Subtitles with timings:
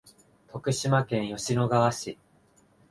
[0.47, 2.17] 徳島県吉野川市